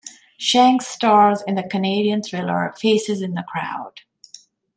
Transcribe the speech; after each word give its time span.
Shanks 0.35 0.87
stars 0.87 1.43
in 1.45 1.53
the 1.53 1.61
Canadian 1.61 2.23
thriller 2.23 2.73
"Faces 2.75 3.21
in 3.21 3.35
the 3.35 3.43
Crowd". 3.47 4.01